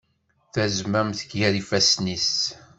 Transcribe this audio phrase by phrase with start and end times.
[0.53, 2.33] Tazmamt gar yifassen-is.